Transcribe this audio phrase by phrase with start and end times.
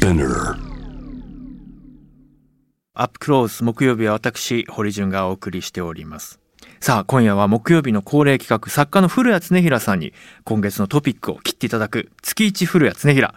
[0.00, 0.54] Spinner.
[2.94, 6.38] アップクロース木曜日は私堀潤がお送りしております。
[6.78, 10.12] さあ今夜は木曜日の恒例企画作家の古谷恒平さんに
[10.44, 13.34] 今月のトピックを切っていただく月一古谷恒平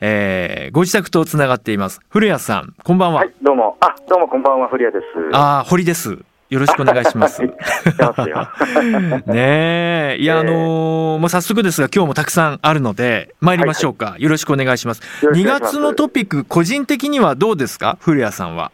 [0.00, 2.00] えー、ご自宅とつながっています。
[2.08, 3.76] 古谷さんこんばんは、はい、どうも。
[3.80, 5.36] あ、どうもこんばんは、古谷です。
[5.36, 6.18] あー堀です
[6.50, 7.42] よろしくお願いします。
[9.26, 10.16] ねえ。
[10.18, 15.02] いや、えーあのーもう早速ですが今日もたくさんあるので参りましょうか、よろしくお願いします。
[15.22, 15.72] 2よろしくお願いします。
[15.72, 18.70] 月のトピック個人的にはどうですか古谷さんは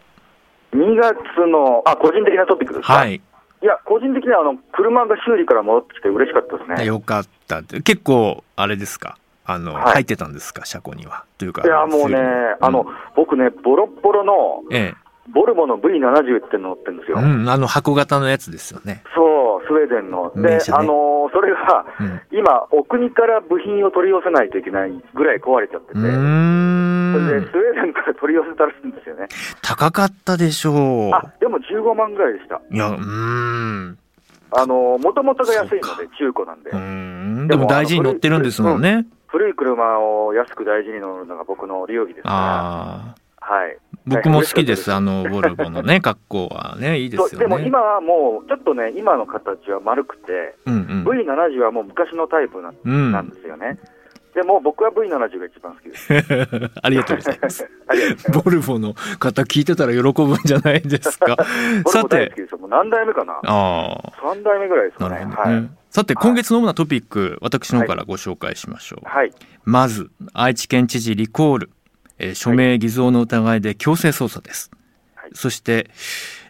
[0.75, 1.17] ？2月
[1.51, 2.93] の、あ、個人的なトピックですか？
[2.95, 3.15] はい。
[3.15, 3.21] い
[3.67, 6.85] や、個人的には、あの、車が修理から戻ってきて嬉しかったですね。
[6.87, 7.63] よかった。
[7.63, 9.17] 結構あれですか？
[9.47, 9.83] あの、はい。
[9.95, 10.67] 入ってたんですか？
[10.67, 11.25] 車庫には。
[11.39, 12.19] というかいや、もうね、
[12.61, 14.93] あの、僕ね、ボロッボロの、え
[15.33, 17.19] ボルボの V70 っての乗ってるんですよ。
[17.19, 20.31] えうんあの箱型のやつですよねそう、スウェーデンの。
[20.37, 29.29] で、ねあの、それが、うん今、お国から部品を取り寄せないといけないぐらい壊れちゃってて、うーそれでんスウェーデンから取り寄せたらしいんですよね。
[29.63, 32.57] 高かったでしょあ、でも15万ぐらいでした。
[32.57, 33.99] ういやうーん
[34.57, 36.75] あの、もともとが安いので、中古なんでう。
[36.75, 43.77] ーんでも大事に乗ってるんですもんね、古い車を安く大事に乗るのが僕の流儀ですから、ああはい。
[44.07, 47.47] 僕も好きです、あの、ボルボのね、 格好はね、いいですよね。
[47.47, 51.05] でも今はもう、ちょっとね、今の形は丸くて、うんうん。
[51.05, 53.79] V70 はもう昔のタイプなうんなんですよね。
[54.35, 56.13] でも僕は V70 が一番好きです。
[56.83, 57.69] ありがとうございます。
[58.33, 61.37] ボルボの方聞いてたら喜ぶんじゃないですか。
[61.87, 62.35] さて
[62.69, 63.35] 何代目かな？
[63.45, 65.25] ああ、?3 代目ぐらいですかね。
[65.25, 65.33] ね。
[65.35, 65.71] はい。
[65.91, 69.09] さて、今月の主なトピック、私の方からご紹介しましょう。
[69.09, 69.31] はい。
[69.65, 71.71] まず、愛知県知事リコール、
[72.19, 74.71] えー署名偽造の疑いで強制捜査です。
[75.15, 75.91] はいそして、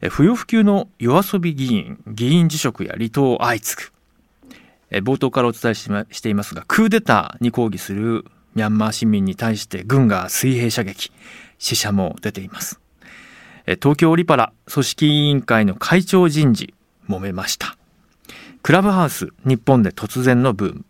[0.00, 3.92] えー不要不急の夜遊び議員、議員辞職や離党相次ぐ。
[4.90, 11.10] えー冒頭からお伝えし,、ま、していますが、クーデターに抗議するミャンマー市民に対して軍が水平射撃、
[11.58, 12.80] 死者も出ています。
[13.66, 16.74] えー東京オリパラ組織委員会の会長人事、
[17.08, 17.76] 揉めました。
[18.62, 20.84] クラブハウス、日本で突然のブーム。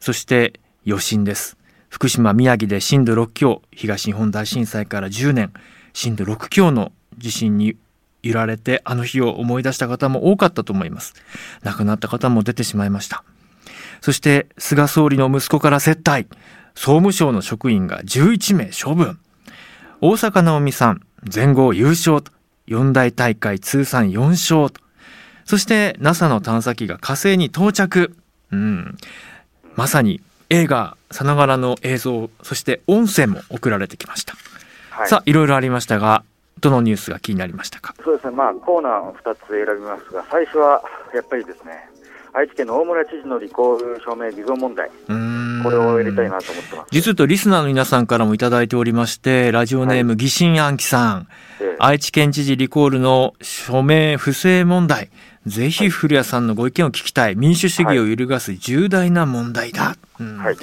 [0.00, 1.56] そして余震です。
[1.88, 5.52] 福島、宮城で震度6強、東日本大震災から10年、
[5.92, 7.76] 震度6強の地震に
[8.22, 11.14] 揺られて、あの日を思い出した方も多かったと思います。
[11.62, 13.24] 亡くなった方も出てしまいました。
[14.00, 16.26] そして、菅総理の息子から接待、
[16.74, 19.18] 総務省の職員が11名処分。
[20.00, 22.32] 大坂なおみさん、全豪優勝と、
[22.66, 24.80] 四大大会通算4勝と。
[25.44, 28.16] そして NASA の探査機が火星に到着。
[28.50, 28.96] うん。
[29.76, 30.20] まさに
[30.50, 34.34] 映画さながらの映像、そして音声も送られてきました。
[34.90, 35.08] はい。
[35.08, 36.22] さあ、いろいろありましたが、
[36.60, 37.94] どのニュースが気になりましたか？
[38.02, 38.36] そうですね。
[38.36, 40.82] まあ、コーナーを2つ選びますが、最初は
[41.14, 41.72] やっぱりですね、
[42.32, 46.88] 愛知県の大村知事のリコール署名偽造問題、これをやりたいなと思ってます。
[46.90, 51.28] 実とリスナーの皆さんからもいただいておりまして、ラジオネーム疑心暗鬼さん、
[51.60, 55.10] ええ愛知県知事リコールの署名不正問題、
[55.46, 57.36] ぜひ古谷さんのご意見を聞きたい。
[57.36, 59.96] 民主主義を揺るがす重大な問題だ。
[60.18, 60.38] うん。
[60.38, 60.56] はい。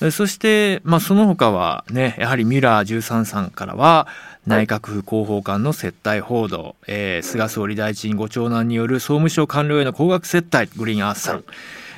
[0.00, 4.06] えそして、まあ、その他はね、やはりミュラー13さんからは、
[4.46, 11.44] 内閣府広報官の接待報道、えー菅総理大臣ご長男による総務省官僚への高額接待、グリーンアースさん、はい。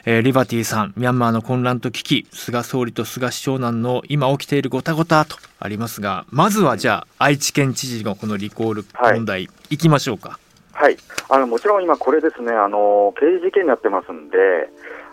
[0.07, 5.37] えーリバティさん、ミャンマーの混乱と危機、菅総理と菅市長男の今起きているごたごたと。
[5.59, 10.39] ありますが、まずはじゃあ、愛知県知事のこのリコール問題、い、きましょうか。
[10.81, 10.97] はい、
[11.29, 14.39] あのもちろん今、これですね、あの刑事事件になってますんで、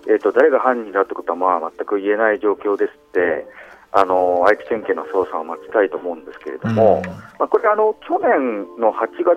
[0.08, 3.44] えー、と誰が犯人だってことはまあ全く言えない状況ですって、
[3.92, 9.36] あの愛知県警の捜査を待ちたいと思うんですけれども、うんまあ、これあの、去年の8月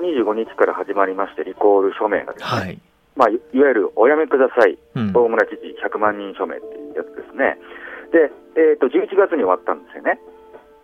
[0.00, 2.80] 25日から始まりまして、リコール署名がですね、はい。
[3.14, 7.60] まあ、いいわゆるおやめください、うん大村知事100万人署名っていうやつですね。
[8.08, 10.16] で、えー、と11月に終わったんですよね。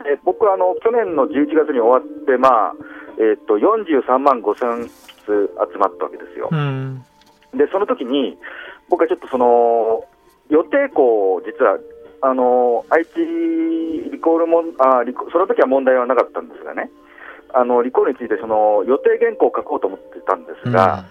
[0.05, 4.89] で僕はあの去年の11月に終わって、まあえー、と43万5000
[5.27, 6.49] 筆集まったわけですよ。
[6.51, 7.05] うん。
[7.55, 8.37] で、その時に、
[8.89, 10.05] 僕はちょっとその
[10.51, 11.79] 予定校を実は
[12.21, 13.21] あの愛知
[14.11, 16.91] リコールもあリコ、その時は問題はなかったんですがね、
[17.53, 21.07] あのリコールについてその予定原稿を書こうと思ってたんですが、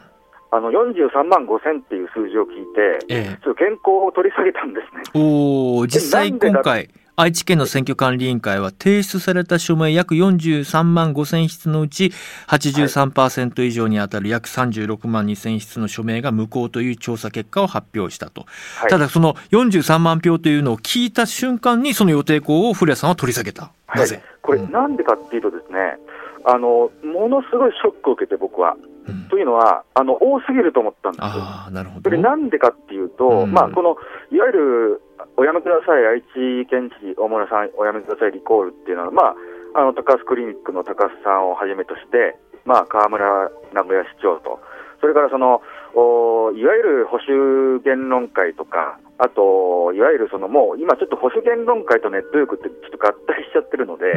[0.51, 5.03] あの43万5000っていう数字を聞いて、ええちょっと原稿を取り下げたんですね。
[5.13, 12.11] おお実際今回愛知県の選挙管理委員会は提出された署名約43万5千筆のうち
[12.47, 18.45] 83%以上にあたる約36万2千筆の署名が無効という調査結果を発表したと、
[18.77, 18.89] はい。
[18.89, 23.71] ただその43万票というのを聞いた瞬間にその予定校を古谷さんは取り下げた。
[23.93, 24.71] なぜ、これ、うん。
[24.71, 25.97] なんでかっていうとですね、
[26.45, 28.75] あの、ものすごいショックを受けて僕は。
[29.07, 29.27] うん。
[29.29, 31.27] というのは、あの、多すぎると思ったんですよ。
[31.27, 32.09] ああなるほど。
[32.09, 33.51] それなんでかっていうと、うん。
[33.51, 33.97] まあ、この、
[34.31, 35.01] いわゆる、
[35.37, 39.33] おやめください、愛知県知事、大村さん、おやめください、リコールっていうのは、ま
[39.73, 44.59] あ、あの高須クリニックの高須さんをはじめとして、まあ、河村名古屋市長と、
[45.01, 45.61] それからその
[45.95, 54.13] おいわゆる保守言論会とか、あと、いわゆるそのもう今、ちょっと保守言論会とネット力ってちょっと合体しちゃってるので、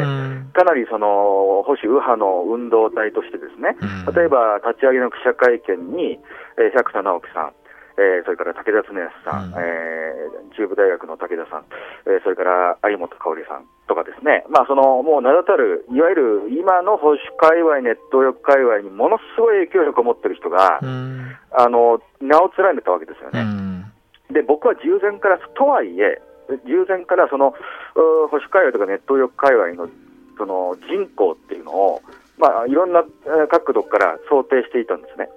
[0.57, 3.77] かなりその保守右派の運動体としてですね、
[4.15, 6.19] 例えば立ち上げの記者会見に、
[6.57, 7.53] えー、百田直樹さん、
[7.97, 11.65] えー、それから武田恒康さん、うん、えー、中部大学の武田さん、
[12.07, 23.41] えー、それから有本香織さんとかですね、まあ、そのもう名だたる、いわゆる今の保守界隈、ネット力界隈にものすごい影響力を持ってる人が、うん、あの名を連ねたわけですよね。
[23.41, 26.21] うん、で僕は従前からとはいえ、
[26.67, 27.55] 従前からその
[27.95, 29.89] 保守界隈とかネット力界隈の
[30.37, 32.03] その人口っていうのを、
[32.39, 33.03] まあ、いろんな
[33.49, 35.29] 角度から想定していたんですね。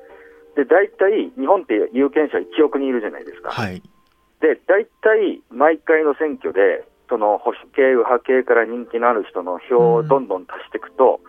[0.60, 3.50] で、大体、日本って有権者1億人いるじゃないですか。
[3.52, 3.82] はい。
[4.42, 11.22] で、大体、毎回の選挙で、その保守系、右派系から人気のある人の票をどんどん足していくと、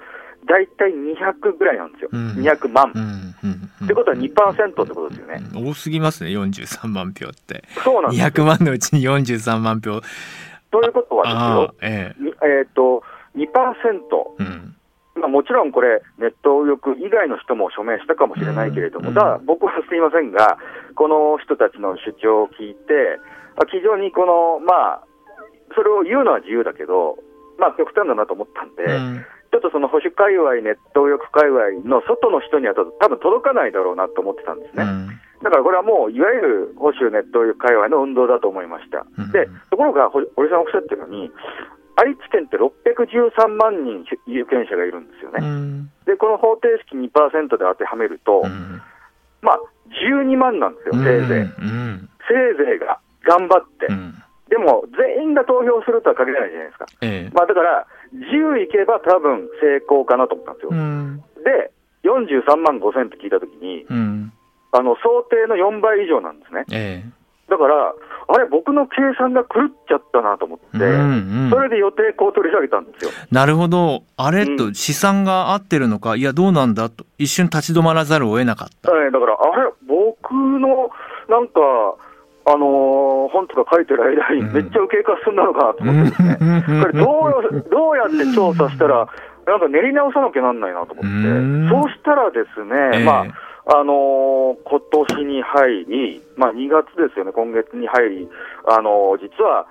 [0.46, 2.10] 大体200ぐらいなんですよ。
[2.12, 2.90] うん、200万。
[2.92, 5.42] うんうん、ってことは2%ってことですよね。
[5.54, 7.64] 多すぎますね、43万票って。
[7.84, 10.00] そうなんです200万のうちに43万票。
[10.72, 13.02] ということはですよ、えええー、っと、
[13.36, 13.46] 2%、
[14.38, 14.76] うん
[15.20, 20.58] まあ、もちろんこれ、ネット力以外の人も署名したかもしれないけれども、だ僕はすみませんが、
[20.94, 23.20] この人たちの主張を聞いて、
[23.70, 25.05] 非常にこの、まあ、
[25.76, 27.19] それを言うのは自由だけど、
[27.58, 34.84] まあ、極端だなと思ったんで、うん、ちょっとその保守界隈、ネット力界隈の外の人には多分届かないだろうなと思ってたんですね。
[34.84, 39.06] うんだからこれはもう、いわゆる保守ネット界隈の運動だと思いました。
[39.32, 41.32] で、ところが、堀さんおっしゃってるように、
[42.00, 45.44] 愛知県って613万人有権者がいるんですよね。
[45.44, 48.81] うん、で、この方程式2%で当てはめると、うん、
[49.43, 49.61] まあ、
[50.08, 51.38] 12万なんですよ、せいぜい。
[51.44, 52.99] うん、せいぜいが
[53.29, 53.88] 頑張って。
[54.49, 56.87] でも、全員が投票するとは限らないじゃないですか。
[57.02, 60.70] ええ、まあ、だから、10いけば多分成功かなと思ったんですよ。
[61.44, 61.70] で、
[62.02, 63.87] 43万5千って聞いたときに、
[64.73, 66.64] あの、想定の4倍以上なんですね。
[66.73, 67.05] え
[67.50, 67.93] だから、
[68.32, 73.11] あれ、僕の計算が狂っちゃったなと思って、うんうん、それで予定こう取り下げたんですよ。
[73.32, 78.93] なるほど、あれと試算が合ってるのか、うん、いや、どうなんだと、一瞬立ち止まらざるを得なかった。
[78.93, 80.91] はい、だから、あれ、僕の
[81.29, 81.61] なんか、
[82.47, 89.08] あのー、本とか書いてる間に、めっちゃ受けが進んだのかなと思ってですね、これどう、どうやって調査したら、
[89.47, 98.28] なんか練り直さなきゃなんないなと思って、そうしたらですね、えー、まあ、あのー、今年に入り、まあ、2月ですよね、今月に入り、
[98.67, 99.67] あのー、実は、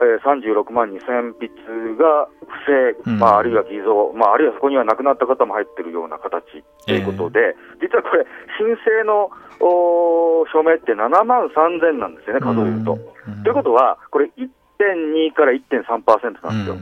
[0.00, 1.52] えー、36万2000筆
[2.00, 8.24] が不正、まあ、あるいは偽造、まあ、あるいはそこには亡くなった方も入ってるような形ということで、えー、実はこれ、
[8.56, 9.28] 申請の
[9.60, 12.96] お署名って7万3000なんですよね、数えると。
[13.44, 16.76] ということは、これ、1.2から1.3%なんですよ。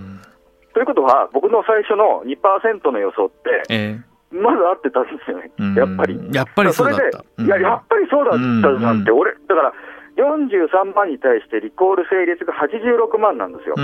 [0.72, 6.18] ということは、僕の最初の2%の予想って、えーまだ合ってたんですよね、やっぱり。
[6.32, 7.18] やっぱりそうだった。
[7.18, 9.72] それで、いや、やっぱりそうだったなんて、俺、だから、
[10.16, 13.74] 43万に対してリコール成立が86万なんですよ。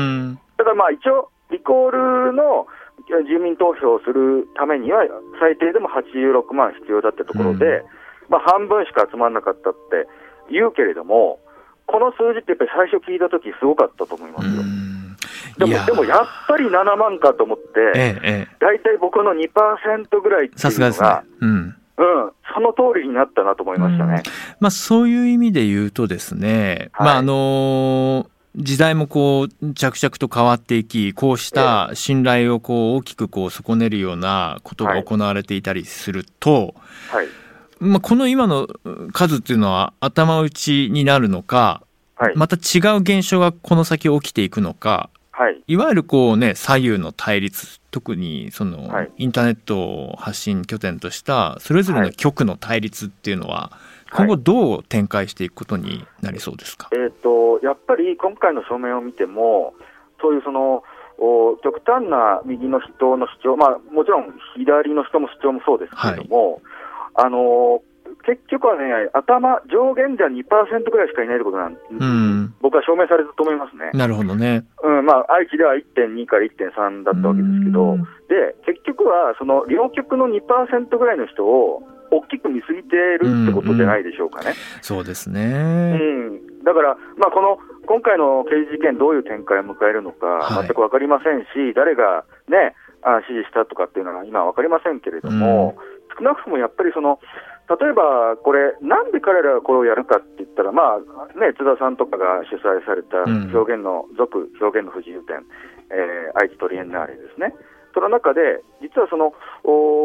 [0.57, 1.91] だからまあ一応、リコー
[2.27, 2.67] ルの
[3.29, 5.07] 住民投票をするためには、
[5.41, 7.85] 最低でも86万必要だってところで、
[8.29, 10.07] まあ半分しか集まらなかったって
[10.51, 11.41] 言うけれども、
[11.87, 14.63] この数字ってやっぱり最初聞いたとき、すごかったと思いますよ。
[15.59, 21.09] でも、でもやっぱり7万かと思って、ええ、大体僕の2%ぐらいっていうのが、さすがですね。
[21.41, 21.77] うん。
[21.99, 24.23] うん、その通りになったなと思いましたね。
[24.61, 36.75] まあ、そういう意味で言うとですね、はい、まあ、あの時代もこう着々と変わっていき、こうした信頼をこう大きくこう損ねるようなことが行われていたりすると、
[37.11, 37.27] はい、
[37.79, 38.69] まあ、この今の
[39.13, 41.83] 数っていうのは頭打ちになるのか、
[42.15, 53.71] はい、また違う現象がこの先起きていくのか、はい、いわゆるこうね左右の対立特にその、はい、インターネットを発信拠点としたそれぞれの局の対立っていうのは、
[54.15, 59.75] 今後どう展開していくことになりそうですか、えーと、やっぱり今回の書面を見ても
[60.23, 60.83] そういうその
[61.19, 66.63] お極端な右の人の主張、まあ、もちろん左の人も主張もそうですけれども、
[67.15, 67.83] あの
[68.27, 70.43] 結局はね、頭、上限じゃ2%
[70.91, 73.91] ぐらいしかいないってことなん、うん、僕は証明されたと思いますね。
[73.95, 74.67] なるほどね。
[74.83, 84.47] うん、まあ、愛知では1.2から1.3だったわけですけど、で、結局は、その両極の2%ぐらいの人を大きく見すぎてるってことじゃないでしょうかね。
[84.47, 85.97] うんうん、そうですね。
[86.01, 86.03] う
[86.35, 86.65] ん。
[86.65, 97.21] だから、まあ、この、今回の刑事事件、どういう展開を迎えるのか、全く分かりませんし、はい、誰がね、あ指示したとかっていうのは今分かりませんけれども、うん、少なくともやっぱりその、
[97.67, 105.43] 例えばこれ、なんで彼らがこれをやるかって言ったら、まあね、津田さんとかが主催された表現の、俗表現の不自由展、
[105.91, 107.55] えー、愛知トリエンナーレですね、
[107.93, 109.35] その中で、実はその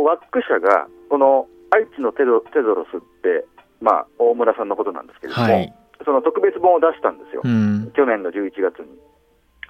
[0.06, 3.46] ワック社が、この愛知のテドテドロスって、
[3.80, 5.74] まあ、大村さんのことなんですけれども、はい、
[6.06, 8.88] その特別本を出したんですよ、うん、去年の11月に。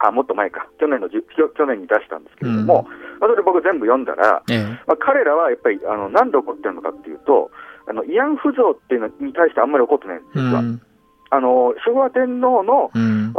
[0.04, 0.68] あもっと前か。
[0.80, 1.20] 去年の去
[1.66, 7.52] 年に出したんですけれども、うん、まあ、それ僕全部読んだら、ええ、まあ、彼らはやっぱりあのなんで怒ってるのかっていうと
[7.88, 10.60] あの慰安婦像っていうのに対してあんまり怒ってないんです実は。
[10.60, 10.82] うん、
[11.30, 13.34] あの昭和天皇の、うん、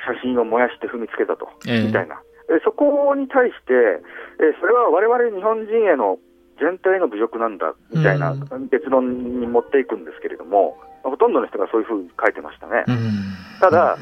[0.00, 3.72] 写真を燃やして踏みつけたと、え、みたいな、えそこに対して、
[4.40, 6.18] えそれは我々日本人への
[6.58, 8.34] 全体の侮辱なんだみたいな
[8.70, 12.84] 結論に持っていくんですけれども、ほとんどの人がそういうふうに書いてましたね。
[13.60, 13.96] ただ、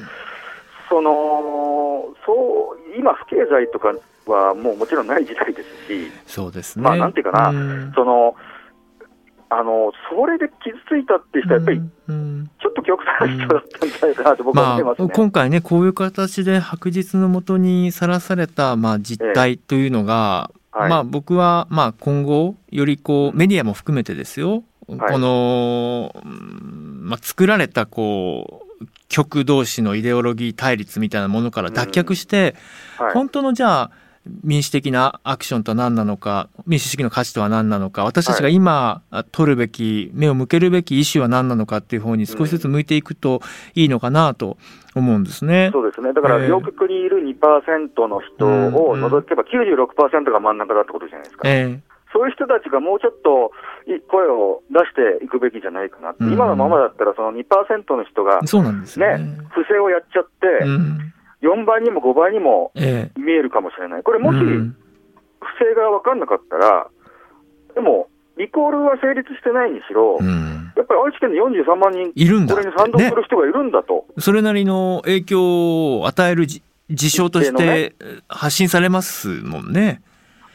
[0.89, 3.95] そのそう今、不経済とか
[4.27, 8.35] はもうもちろんない時代ですし、そうですね、まあ、なんていうかな、その
[9.51, 15.07] あのそれで傷ついたっていう人は、やっぱり、ちょっと極端な人だったんじゃないかなと僕は思います、ね。
[15.07, 32.55] まあ、今回ね、こういう形で白日のもとにさらされた、まあ、実態というのが、ええ、まあ、僕は、まあ、今後、よりこうメディアも含めてですよ、はい、この、まあ、作られたこう極同士のイデオロギー対立みたいなものから脱却して、
[32.99, 33.07] うん。
[33.07, 33.91] はい、本当のじゃあ
[34.43, 43.41] 民主的なアクションとは何なのか民主主義の価値とは何なのか私たちが今取るべき目を向けるべき意思は何なのかっていう方に少しずつ向いていくと
[43.75, 44.59] いいのかなと
[44.95, 45.71] 思うんですね。
[45.73, 46.13] そうですね。
[46.13, 51.49] だから両極にいる2%の人を除けば96%が真ん中だってことじゃないですか。
[51.49, 51.81] えー
[52.13, 53.53] そういう人たちがもうちょっと
[54.09, 57.45] 声を出していくべきじゃないかな、うん、今のままだったら、その2%
[57.97, 59.19] の人が、そうなんですね、
[59.51, 64.45] 不正をやっちゃって、うん4倍にも5倍にも見えるかもしれない、これ、もし不
[65.59, 66.89] 正が分かんなかったら、
[67.75, 77.95] でも、リコールは成立してないにしろ、うん、やっぱり愛知県で43万人、いるんだこれに賛同する人がいるんだと、ね、それなりの影響を与える事象として
[78.29, 80.03] 発信されますもんね。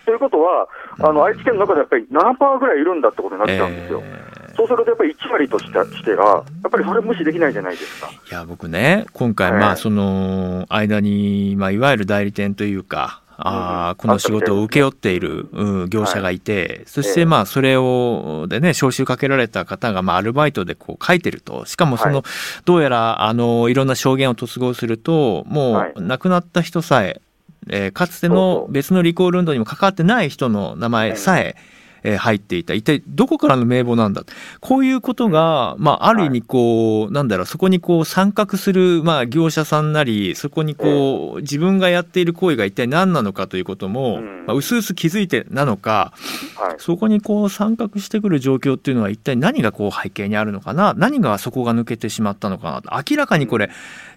[0.06, 0.68] ということは、
[1.00, 4.02] あの愛知県の中でやっぱり7%ぐらいいるんだってことになっちゃうんですよ。
[4.04, 8.10] えーそうするとやっぱり1割としてしては、やっぱりそれ無視できないじゃないですか。
[8.10, 21.66] いや、僕ね、今回、まあ、その間に、まあ、いわゆる代理店というか、あこの仕事を請け負っている、うん、業者がいて、はい、そしてまあそれをでね招集かけられた方がまあアルバイトでこう書いてると。
[21.66, 22.24] しかもその、はい、
[22.66, 27.22] どうやらあのいろんな証言を突合するともう亡くなった人さえ
[27.70, 31.56] えー、かつての別のリコール運動にも関わってない人の名前さえ、
[32.04, 32.74] え入っていた。
[32.74, 34.24] 一体どこからの名簿なんだ？
[34.60, 46.14] こういうことが、まあ、ある意味こう、はい、なんだろう、そこにこう参画する、まあ、業者さんなり、そこにこう、自分がやっている行為が一体何なのかということも、まあ、うすうす気づいてなのか、
[46.56, 53.04] はい、そこにこう参画してくる状況っていうのは一体何がこう背景にあるのかな、何がそこが抜けてしまったのかな？
[53.10, 53.70] 明らかにこれ、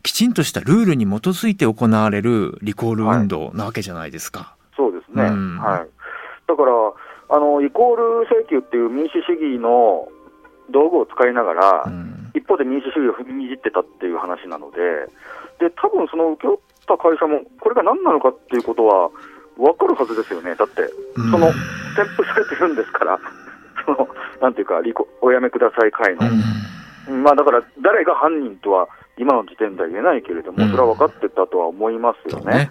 [0.02, 4.38] きちんとしたルールに基づいて行われるリコール運動なわけじゃないですか。
[4.38, 5.25] はい、そうですね。
[5.25, 5.87] うん、はい。
[6.49, 6.73] だから、
[7.28, 10.09] あのイコール請求っていう民主主義の
[10.71, 14.78] 道具を使いながら、うん、一方で民主主義を踏みにじってたっていう話なので、
[15.59, 19.11] で多分その請け負った会社も、これが何なのかっていうことは
[19.56, 21.50] 分かるはずですよね、だって、その
[21.95, 23.18] 添付されてるんですから、
[23.85, 24.09] その
[24.40, 24.80] なんていうか、
[25.21, 26.26] おやめください会の。
[27.09, 32.70] うん、まあ、だから誰が犯人とは今の時点では言えないけれども、それは分かってたとは思いますよね。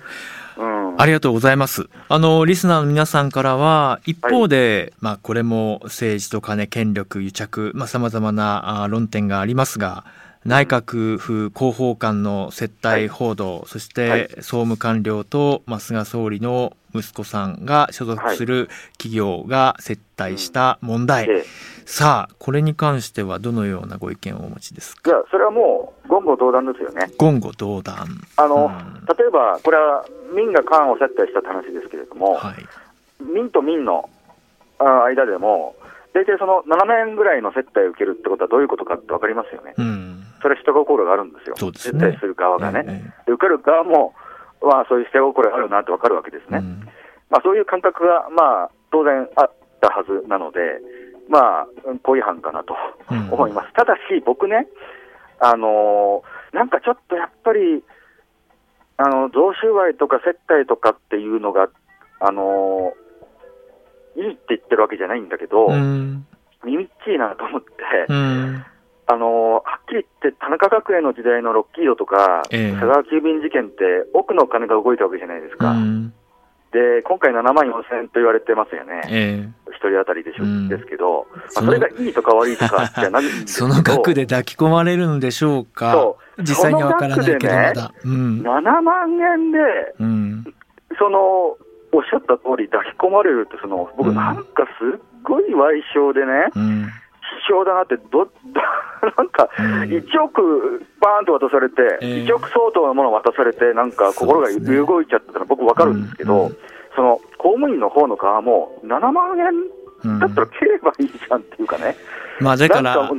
[0.58, 1.90] うん、ありがとうございます。
[2.08, 10.06] あの、リスナーの皆さんからは、一方で、はい、まあ、これも政治と金、権力、癒着、まあ、様々なあ論点がありますが、
[10.46, 21.44] 内閣府広報官の接待報道、はい、そして総務官僚と、まあ、菅総理の息子さんが所属する企業が接待した問題、はいうん、
[21.86, 25.10] さあ、これに関してはどのようなご意見をお持ちですか？
[25.10, 27.12] いや、それはもう言語道断ですよね。
[27.20, 27.96] 言語道断。
[28.38, 32.66] あの、うん、例えば、これは民が官を接待した話ですけれども、はい、
[33.24, 34.10] 民と民の
[34.80, 35.76] 間でも、
[36.14, 39.74] 大体その7年ぐらいの接待を受けるってことはどういうことかって分かりますよね。
[39.78, 43.14] うんそれは人心があるんですよ、そうですね、接待する側がね。
[43.26, 44.14] 受ける側も、
[44.62, 46.60] まあ、そういう下心があるなって分かるわけですね。
[46.60, 46.88] うん、
[47.32, 50.60] まあ、そういう感覚が、まあ、当然あったはずなので、
[51.30, 51.68] まあ、
[52.04, 52.78] 故意犯かなと
[53.10, 53.66] 思います。
[53.66, 54.68] うん、ただし、僕ね、
[55.40, 57.84] あのー、なんかちょっとやっぱり、
[58.98, 61.70] あの贈収賄とか接待とかっていうのが、
[62.20, 66.26] あのー、いいって言ってるわけじゃないんだけど、うん、
[66.64, 67.68] みっちいなと思って、
[68.10, 68.66] うん。
[69.08, 75.72] あのはっきり言って、田中角栄の時代のロッキードとか、えー、佐川急便事件って、奥の金が動いたわけじゃないですか。
[75.72, 75.95] うん、
[76.76, 79.02] で、今回7万4000円と言われてますよね。
[79.08, 83.76] え一人当たりでしょ、うんですけど、まあ、それがいいとか悪いとかじゃないんですけそど。
[83.76, 87.94] の額で抱き込まれるんでしょうかそ実際にはわからないけどまだ。
[88.04, 88.42] うん。
[88.42, 89.60] 7万円で、
[90.00, 90.44] うん。
[91.00, 91.20] その、
[91.94, 94.44] おっしゃった通り抱き込まれるって、その、僕うんなんか
[94.78, 96.90] すっごい賠償でね、うん。
[97.42, 98.32] 支障だなって、ど、ど
[99.18, 99.66] なんか、うん。
[99.84, 102.26] 1億バーンと渡されて、ええ。
[102.26, 105.46] 1億相当のものを渡されて、なんか心が動いちゃったの。
[105.46, 106.52] 僕わかるんですけど、
[106.96, 109.46] その、公務員の方の側も、7万円
[110.04, 110.20] うん。
[110.20, 111.96] だったら蹴ればいいじゃんっていうかね、
[112.40, 113.10] まあ、だから、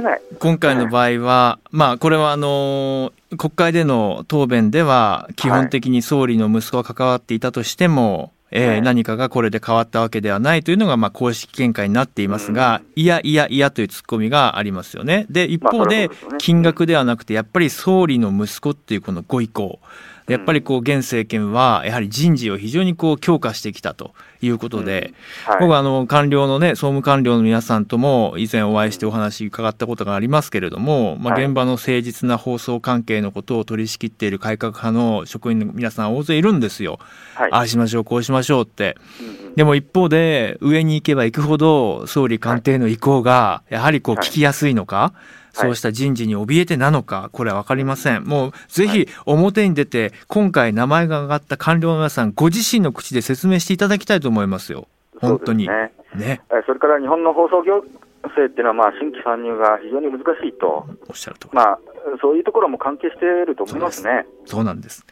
[0.00, 0.22] ない。
[0.38, 15.26] 今回の場合は、まあ、これはあの、国会での答弁では、基本的に総理の息子が関わっていたとしても、えーはい何かがこれで変わったわけではないというのが、まあ、公式見解になっていますが、いやいやいやというツッコミがありますよね。
[15.30, 19.80] で、一方で金額ではなくて、やっぱり総理の息子っていうこのご意向。
[20.28, 25.12] やっぱりこう、現政権は、やはり人事を非常にこう、強化してきたということで、
[25.46, 25.60] はい。
[25.60, 31.44] 僕はあの官僚のね、総務官僚の皆さんとも以前お会いしてお話伺ったことがありますけれども、まあ、はい。
[31.44, 36.98] 現場の誠実な放送関係のことを取り仕切っている改革派の職員の皆さん大勢いるんですよ。
[37.34, 37.52] はい。
[37.52, 38.96] ああしましょう、こうしましょうって。
[39.20, 39.54] うんうん。
[39.54, 44.26] でも一方で、上に行けば行くほど、総理官邸の意向が、やはりこうはい。
[44.26, 45.12] 聞きやすいのか、
[45.52, 48.24] そうした人事に怯えてなのか、これは分かりません。
[48.24, 54.88] もう、ぜひ表に出て、今回名前が挙がった官僚の皆さん、ご自身の口で説明していただきたいと思いますよ。
[55.20, 55.68] 本当に。
[55.68, 56.40] ねね。
[56.50, 57.84] えーそれから日本の放送行
[58.24, 61.54] 政っていうのは、まあ、新規参入が非常に難しいと、おっしゃるとり。
[61.54, 61.78] まあ、
[62.20, 64.26] そういうところも関係していると思いますね。
[64.46, 65.04] そうなんです。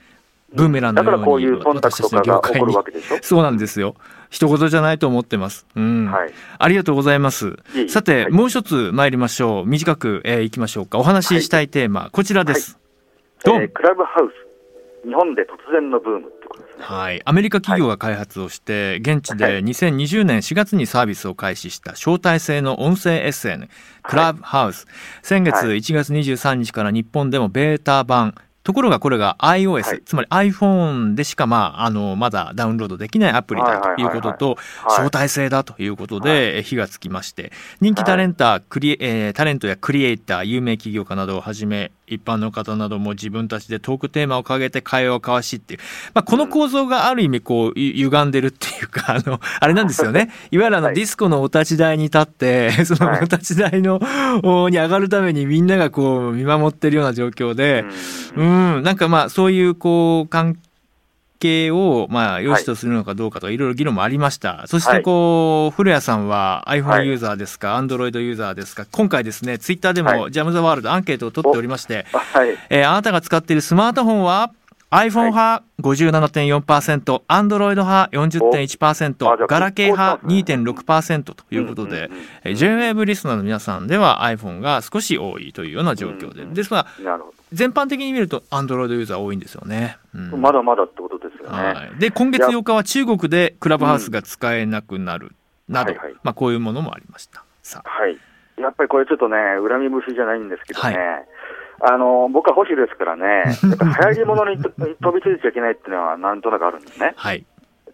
[0.54, 3.19] ブーメランのだからこういようにう忖度とかが起こるわけでしょ？
[3.23, 3.95] そうなんですよ。
[4.30, 5.66] 一言じゃないと思ってます。
[5.75, 6.07] うん。
[6.07, 6.33] はい。
[6.59, 7.57] ありがとうございます。
[7.88, 9.66] さて、はいもう一つ参りましょう。
[9.66, 10.99] 短く、えーいきましょうか。
[10.99, 12.78] お話ししたいテーマ、こちらです。
[13.45, 14.30] ドンえークラブハウ
[15.04, 16.33] ス、日本で突然のブーム。
[16.78, 23.69] はい、アメリカ企業が開発をして、現地はでい2020年4月にサービスを開始した招待制の音声 SN
[24.02, 24.87] クラブハウス、
[25.23, 30.02] 先月はい1月23日から日本でもベータ版ところがこれが iOS、はい。
[30.05, 34.57] つまり iPhone でしか、まあ、あのまだダウンロードできないアプリだということとはい
[35.01, 45.81] 招待制だということでえ火がつきまして人気タレンタークリエ、えータレントやクリエイター有名企業家などをはじめ一般の方なども自分たちでトークテーマを掲げて会話を交わしっていう、
[46.14, 50.31] まあ、この構造がある意味こうゆ歪んでるっていうかあの あれなんですよね。
[50.51, 50.59] い。
[50.59, 50.96] わゆるあのはい。
[50.96, 54.01] ディスコのお立ち台に立って そのはいお立ち台の
[54.42, 57.85] おに上がるためにみんながこう見守ってるような状況で、
[58.37, 58.77] うん。
[58.77, 60.57] うん、なんかまあそういうこう関
[61.40, 64.64] 係をまあ良しとするのかどうかとかいろいろ議論もありました。
[64.66, 67.07] そしてこう、古谷さんは iPhone はい。
[67.09, 70.31] ユーザーですか、Android ユーザーですか、今回ですね、ツイッターでもはい。
[70.31, 72.57] ジャムザワールドアンケートを取っておりまして、あはい。
[72.68, 74.53] えーあなたが使っているスマートフォンは
[74.90, 86.87] iPhone 派57.4%、Android 派おあじゃ40.1%、あガラケー派結構です2.6%ということで、うんうんうんえー J-Wave リスナーの皆さんでは iPhone が少し多いというような状況で、うんうんですが、
[87.53, 89.96] 全般的に見ると Android ユーザー多いんですよね。
[90.14, 90.31] うん。
[90.33, 90.37] ど。
[90.37, 91.57] まだまだってことですよね。
[91.57, 95.33] はい、で今月8日は中国でクラブハウスが使えなくなる
[95.68, 97.44] など、はいはいまあ、こういうものもありました。
[97.62, 98.18] さあはい。
[98.57, 100.96] やっぱりこれちょっとね、恨み節じゃないんですけどね。
[100.96, 101.26] はい
[101.83, 103.26] あの、僕は保守ですからね、
[103.64, 107.14] やっぱ流行り物にと飛びついちゃいけないっていうのはなんとなくあるんですね。
[107.16, 107.44] はい、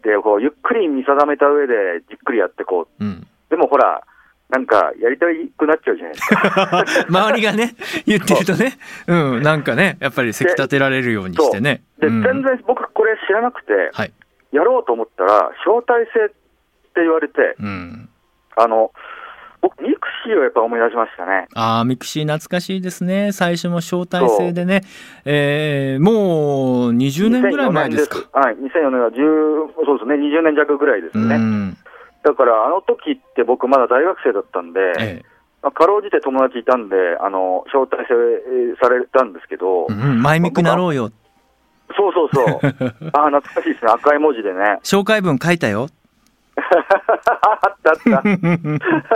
[0.03, 3.05] で、こう、ゆっくり見定めた上でじっくりやってこう。
[3.05, 4.03] うん、でもほら、
[4.49, 5.27] なんか、やりた
[5.59, 6.85] くなっちゃうじゃないですか。
[7.09, 7.75] 周りがね
[8.07, 8.79] 言ってるとね、
[9.09, 11.83] うん、なんかねやっぱりせき立てられるようにしてね。
[11.99, 14.13] で、うん全然僕これ知らなくて、はい、
[14.53, 16.35] やろうと思ったら、招待制って
[16.97, 18.09] 言われて、うん、
[18.57, 18.93] あの、
[19.61, 21.49] 僕、 mixi をやっぱ思い出しましたね。
[21.55, 24.83] ああ mixi 懐かしいですね最初も招待制でね、
[25.25, 31.37] えー、もう20年ぐらい前ですか？2004年はい、2004年は10、そうですね、20年弱ぐらいですうね。
[31.37, 31.77] ん
[32.27, 41.13] だから、あの時って僕まだ大学生だったんで、ええまあ、かろうじて友達いたんで、あの、招待制されたんですけど、うん、マイミクなろうよ
[41.97, 42.61] そうそうそう。
[43.15, 43.93] ああ、懐かしいですね。
[43.93, 44.81] 赤い文字でね。
[44.83, 45.89] 紹介文書いたよ
[46.57, 48.23] あったあっ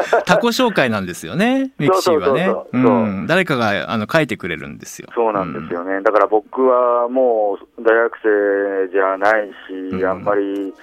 [0.09, 0.23] た。
[0.23, 2.45] 他 己紹介なんですよね、 mixi はね。
[2.45, 5.09] そうそうそうそううん誰かがあの書いてくれるんですよ。
[5.15, 6.01] そうなんですよね。
[6.03, 8.19] だから僕はもう大学
[8.87, 10.75] 生じゃないし、うんあんまり、うん、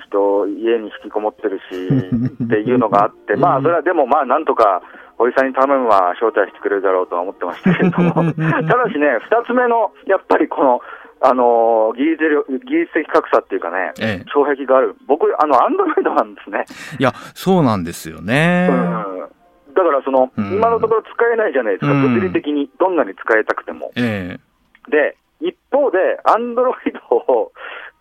[0.00, 1.88] 人、家に引きこもってるし、
[2.44, 4.82] っていうのがあって、まあ、それはでもまあ、なんとか、
[5.18, 10.80] 堀さんに頼めば招待してくれるだろうとは思ってましたけれども、 ただしね、二つ目の、やっぱりこの、
[11.24, 14.96] あの技術力技術的格差っていうかね、ええ障壁がある。
[15.06, 16.64] 僕、あの、アンドロイドなんですね。
[16.98, 18.68] いや、そうなんですよね。
[18.68, 19.72] うん。
[19.72, 23.92] だから、その、うん今のところ使えないじゃないですか、うん物理的に、どんなに使いたくても。
[23.96, 24.38] え
[24.88, 27.52] で、一方で、アンドロイドを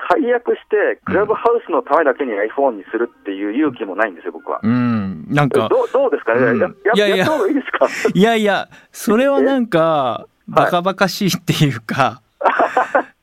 [0.10, 4.60] 解約して、クラブハウスのためだけに iPhone にするっていう勇気もないんですよ、僕は。
[4.64, 5.26] うん。
[5.30, 6.60] なんか、どうどうですかね、うん。
[6.60, 7.18] ややいやいや。
[7.18, 7.88] やった方がいいですか？
[8.14, 12.22] いやいや、それはなんか、バカバカしいっていうか、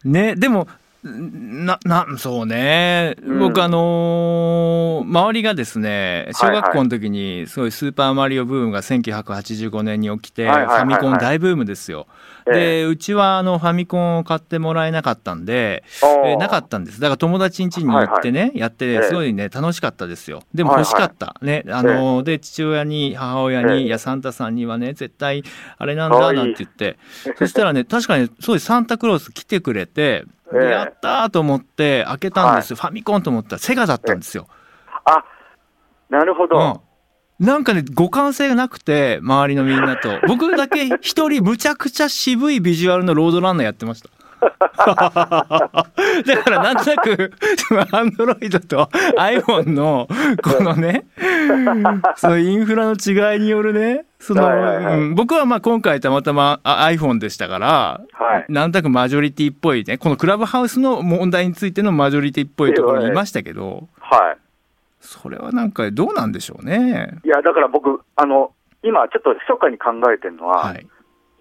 [0.05, 0.69] ね、でも、
[1.05, 3.15] な、な、そうね。
[3.25, 3.39] うん。
[3.39, 10.83] 僕あのー周りがですね、小学校の時に、すごいスーパーマリオブームが1985年に起きて、フはいはいはいはい。
[10.83, 12.07] ァミコン大ブームですよ。
[12.11, 15.85] えで、うちはあの、ファミコンを買ってもらえなかったんで、
[16.25, 17.01] えーなかったんです。
[17.01, 20.43] だから友達ん家に行ってね、やって、ええすごいね、楽しかったですよ。
[20.55, 21.37] でも欲しかった。
[21.43, 25.43] ね、あのーで、父親に、母親に、ええいや、サンタさんにはね、絶対、
[25.79, 26.99] あれなんだ、なんて言って、
[27.37, 32.77] そしたらね、確かに、そうです、サンタクロース来てくれて、やったーと思って、開けたんですよ。
[32.77, 34.47] ファミコンと思ったら、セガだったんですよ。
[35.05, 35.25] あ
[36.11, 36.83] なるほど。
[37.41, 37.47] うん。
[37.47, 40.09] なんかね、互換性がなくて、周りのみんなと。
[40.27, 44.11] 僕だけ一人、むちゃくちゃ渋いビジュアルのロードランナーやってました。
[44.79, 47.33] だからなんとなく、
[47.91, 50.09] アンドロイドと iPhone の、
[50.43, 51.07] このね、
[52.17, 64.48] そのインフラの違いによるね、その、はいはいはいうん僕はまあ今回たまたまあ iPhone でしたから、はいなんとなくマジョリティっぽいね、このクラブハウスの問題についてのマジョリティっぽいところにいましたけど、はい。
[65.09, 67.19] それはなんかどうなんでしょうね。
[67.25, 70.87] いや、だから僕、あの、今ちょっと密かに考えてるのは、はい。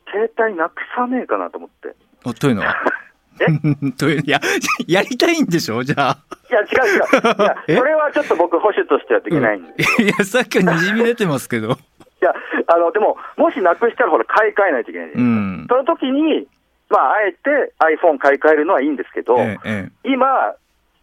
[0.10, 1.94] 携帯なくさねえかなと思って。
[2.24, 2.62] おというの？
[2.62, 2.74] は
[3.44, 3.92] え？
[4.00, 4.40] といういや、
[4.88, 6.18] やりたいんでしょじゃあ。
[6.50, 7.02] いや、違う違う。
[7.40, 7.76] いや、 え？
[7.76, 9.84] それはちょっと僕、保守としてはできないんで。
[10.02, 11.72] いや、さっきからにじみ出てますけど。
[11.72, 11.76] い
[12.22, 12.34] や、
[12.68, 15.76] あの、でも、もしなくしたら、ほら、買い替えないといけないじゃうないですか。
[15.76, 15.84] ん。
[15.86, 16.48] その時に、
[16.90, 20.26] まあ、あえて iPhone 買い替えるのはいいんですけど、ええ、え今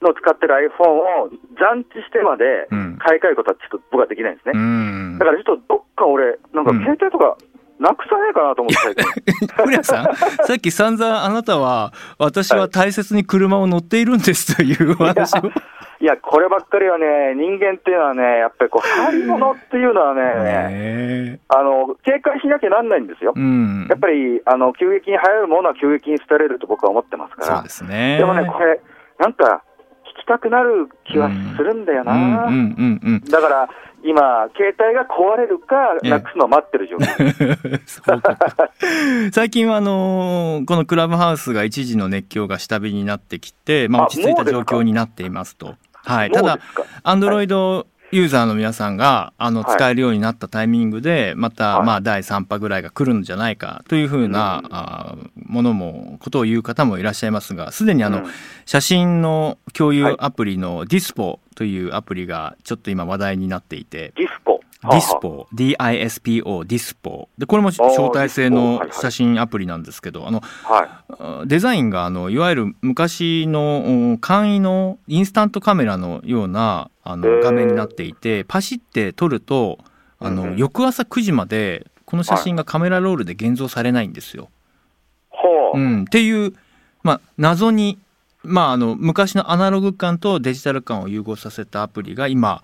[0.09, 4.55] の使ってる iPhone を残地してまでうん買い替えることはちょっと僕はできないんですね。
[4.55, 5.25] んだ。
[5.25, 7.37] からちょっとどっか俺、なんかうん携帯とか
[7.79, 9.03] なくさねえかなと思って
[9.57, 15.51] 古谷さん、さっき散々あなたは、私は大切に車を乗っているんですというお話を。
[16.01, 20.21] いや、こればっかりはね、人間っていうのはね、やっぱりこう、張り物っていうのはね、
[21.33, 23.41] ねあの、警戒しなきゃなんないんですよえ。
[23.41, 23.99] うんやっ。
[23.99, 27.57] ぱり、あの、急激に流行るものは急激に捨てれると僕は思ってますから。
[27.57, 28.19] そうですね。
[28.19, 28.81] でもね、これ、
[29.19, 29.74] なんか、聞
[30.25, 32.49] きたくなる気はするんだよな。
[33.31, 33.69] だから、
[34.03, 36.11] 今、携帯が壊れるか、ええ。
[36.11, 37.65] なくすのを待ってる状況。
[39.33, 45.75] 最近はあのーこのクラブハウスが一時の熱狂が下火になってきて、まあ、あ落ち着いた状況になっていますと。
[45.93, 46.59] はい、ただ
[47.03, 49.77] アンドロイドユーザーの皆さんがあのはい。
[49.77, 51.87] 使えるようになったタイミングで、また、はい。
[51.87, 58.31] まあ、第3波ぐらいが来るんじゃないかというふうな、うんあーものも、ことを言う方もいらっしゃいますが、すでにあの、うん。
[58.67, 60.17] 写真の共有はい。
[60.19, 64.61] アプリのディスポというアプリがちょっと今話題になっていて、ディスポ。
[64.91, 67.29] ディスポ、DISPO、ディスポ。
[67.39, 71.49] で、これも招待制の写真アプリなんですけど、あの、はい。
[71.49, 79.79] デザインが、あの、いわゆる昔のうん簡易のインスタントカメラのような、あへの、ー画面になっていて、パシって撮ると、
[80.19, 84.49] あの、うんうん翌朝9時まで、この写真がカメラロールで現像されないんですよ。
[85.31, 85.79] ほう。
[85.79, 86.53] うん、っていう、
[87.03, 87.99] まあ、謎に、
[88.43, 92.63] まあ、あの、昔のアナログ感とデジタル感を融合させたアプリが今、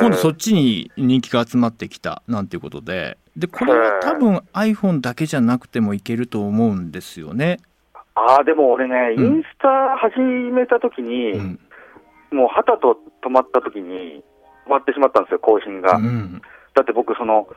[0.00, 7.58] 今度そっちに人気が集まってきたなんていうことで、で、これは多分 iPhone だけじゃなくてもいけると思うんですよね。
[8.14, 11.60] ああ、でも俺ね、イうんンスタ始めた時に、うん。
[12.36, 14.22] もう旗と止まった時に、
[14.64, 15.96] 終わってしまったんですよ、更新が。
[15.96, 16.42] うん。
[16.74, 17.48] だって僕、その、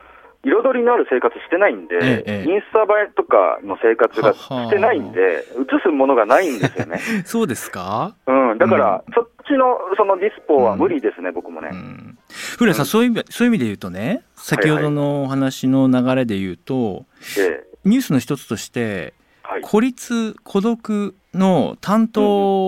[0.42, 6.98] 彩りのある生活してないんで、ええインスタ映えとかの生活がしてないんで、映すものがないんですよね。
[7.26, 8.14] そうですか？
[8.26, 11.68] うん、だから、うんそっちのそのディスポは無理ですね、僕もね。
[11.72, 12.18] うん。
[12.56, 17.04] 古谷さん、そういう意味、そういう意味で言うとね、先ほどのお話の流れで言うと、
[17.38, 19.12] ええニュースの一つとして、
[19.42, 22.22] はい、孤立、孤独の担当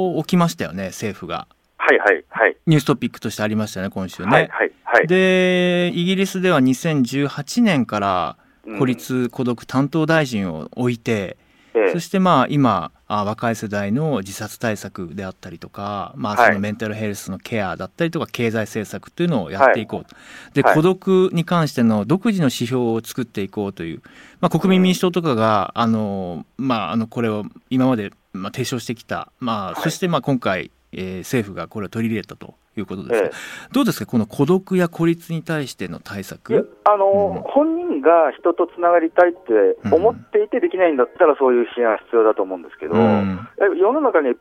[0.09, 1.47] を置きましたよね、政府が。
[1.85, 2.57] はい、はい、はい。
[2.67, 4.29] ニューストピックとしてありましたね、今週ね。
[4.29, 5.07] はい、はい、はい。
[5.09, 8.79] で、イギリスでは2018年からうん。
[8.79, 11.37] 孤立孤独担当大臣を置いて、
[11.75, 11.93] ええ。
[11.93, 16.47] そしてまあ今あ若い世代の自殺対策であったりとか、まあ、はい。
[16.51, 20.15] そのメンタルヘルスのケアだったりとか経済政策というのをやっていこうと、
[20.55, 20.75] ではい。
[20.77, 24.03] 孤独に関しての独自の指標を作っていこうという、
[24.41, 29.83] まあ、国民民主党とかがあの、まあ、あのこれを今までまあ提唱してきた、まあ、はい。
[29.83, 33.37] そしてまあ今回、えー政府がこれを取り入れたということですが、ええ。
[33.73, 34.07] どうですか？
[34.07, 36.77] この孤独や孤立に対しての対策？
[36.85, 37.43] あの、うん。
[37.43, 43.39] 本人が人とつながりたいって思っていてできないんだったら、そういう支援は必要だと思うんですけど、うん。
[43.59, 44.35] え世の中にい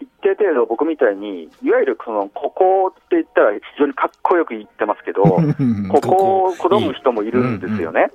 [0.00, 5.22] 一定程度、僕みたいに、いわゆるそのここって言ったら非常にかっこよく言ってますけど、
[5.88, 8.10] ここを好む人もいるんですよね。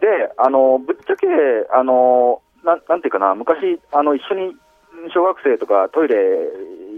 [0.00, 1.26] で、あのぶっちゃけ、
[1.72, 4.56] あのなんなんていうかな、昔、あの一緒に
[5.14, 6.16] 小学生とかトイレ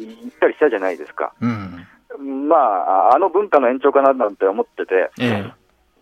[0.00, 1.32] したりしたじゃないですか。
[1.40, 5.50] うん、まあ、あの文化の延長かななんて思ってて、え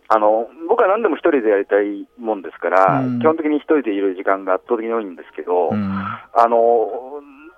[0.09, 3.19] あの僕は何でも一人でやりたいもんですから、うん。
[3.19, 5.91] 基本的に一人でいる時間が圧倒的に多いんですけど、えうん。
[5.91, 6.57] あの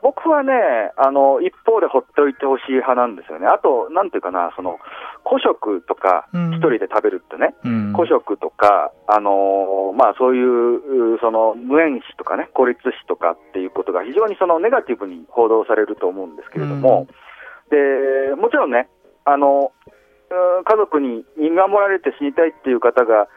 [0.06, 0.54] 僕はね、
[1.02, 3.48] あの一方でほっといてほしい派なんですよね。
[3.50, 4.78] あと、なんていうかな、その
[5.26, 6.54] 古食とか、うん。
[6.54, 7.94] 一人で食べるってね、うん。
[7.98, 17.08] 古食とか、あのまあ、そういううその無縁死とかね、孤立死とかっていうことが非常にそのネガティブに報道されると思うんですけれども、
[17.74, 18.88] でもちろんね、
[19.26, 19.72] あの
[20.30, 23.28] うん家族に見守られて死にたいっていう方が、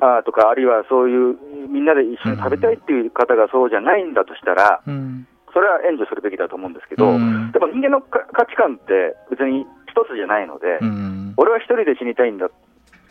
[0.00, 1.38] あとか、あるいはそういう
[1.72, 7.52] みんなで一緒に食べたいっていう方がそうじゃないんだとしたら、うんそれは援助するべきだと思うんですけど、うん。
[7.52, 11.34] でも人間のか価値観って別に一つじゃないので、うん。
[11.36, 12.50] 俺は一人で死にたいんだ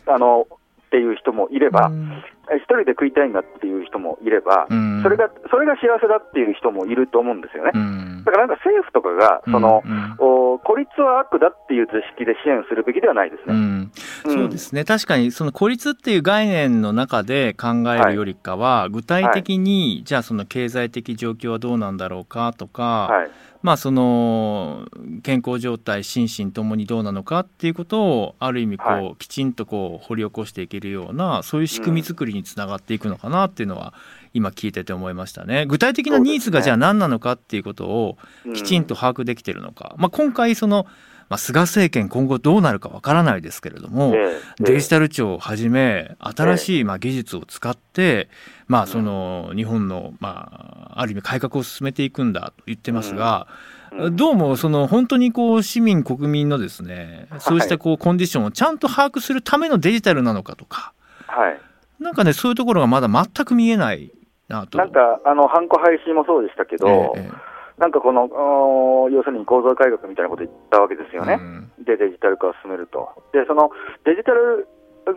[0.06, 0.46] あの
[0.88, 2.24] っていう人もいれば、うん。
[2.50, 5.02] え一人で食いたいんだっていう人もいれば、うん。
[5.02, 7.72] それがそれが幸せだっていう人もいると思うんですよね。
[7.74, 8.24] うん。
[8.24, 10.16] だからなんか政府とかが、その、うん。
[10.18, 13.88] お孤立は悪だっていう図式で支援するべきではないですね。
[14.24, 14.84] そうですね。
[14.84, 23.30] 確かにその孤立っていう概念の中で考えるよりかは、具体的に、じゃあその経済的状況はどうなんだろうかとか、はい。
[23.62, 24.86] まあその
[25.22, 29.16] 健康状態心身ともにどうなのかっていうことをある意味こう、はい。
[29.18, 33.94] きちんとこう掘り起こしていけるようなそういう仕組み作りにつながっていくのかなっていうのは
[34.32, 35.66] 今聞いてて思いましたね。
[35.66, 40.86] 具体的なニーズがじゃあ何なのかっていうことをうきちんと把握できてるのか、まあ、今回その、
[41.28, 48.28] まあ、菅政権今後どうなるかわからないですけれども、ええデジタル庁をはじめ新しいまあ技術を使って、
[48.66, 53.46] まあ、その日本のまあある意味改革を進めていくんだと言ってますが、
[53.92, 54.16] うん。
[54.16, 60.92] どうもその本当にこう市民国民のですねそうしたこうコンディションをちゃんと把握するためのデジタルなのかとか
[61.26, 61.60] はい。
[62.00, 64.12] なんかねそういうところがまだ全く見えない
[64.48, 64.78] なと。
[64.78, 67.30] なんか、あの、ハンコ廃止もそうでしたけど、ええ
[67.78, 68.28] なんかこの、
[69.10, 71.38] 要するに構造改革みたいなこと言ったわけですよね。
[71.78, 71.84] うん。
[71.84, 73.08] で、デジタル化を進めると。
[73.32, 73.70] で、その
[74.04, 74.66] デジタル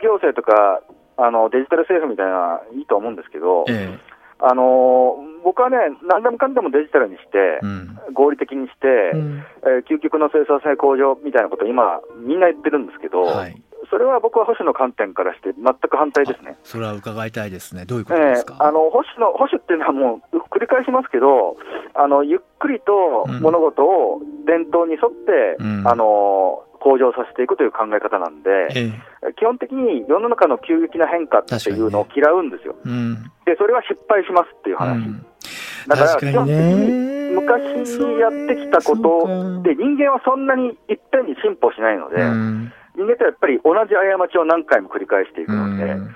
[0.01, 0.81] 行政とか、
[1.17, 3.97] あのデジタル政府みたいなのはいいと思うんですけど、え
[4.39, 7.97] あのー僕はね、何でもかんでもデジタルにしてえ、うん。
[8.13, 9.43] 合理的にして、うん。
[9.63, 16.57] えー究極の生産性向上みたいなことを今、みんな言ってるんですけど、はい、それは僕は保守の観点からして全く反対ですね。
[16.63, 17.83] それは伺いたいですね。
[17.83, 21.57] どういうことええですか、あの保守の保守っていうのはもう繰り返しますけど、
[21.93, 25.87] あのゆっくりと物事を伝統に沿って、うん。
[25.87, 28.91] あの向上させていくという考え方なんで、え
[29.29, 29.33] え。
[29.37, 32.75] 基本的に世の中の急激な変化っていうのを嫌うんですよ。
[32.83, 33.21] うん。
[33.45, 34.97] で、それは失敗しますっていう話。
[34.97, 35.25] うん。
[35.87, 37.11] だから、基本的にね。
[37.31, 37.61] 昔
[37.99, 46.15] にやってきたことで、人間はそんなにいっぺんに進歩しないので、うん人間ってやっぱり同じ過ちを何回も繰り返していくので、うん。